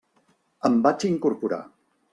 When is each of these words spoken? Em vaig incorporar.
Em 0.69 0.81
vaig 0.87 1.07
incorporar. 1.11 1.65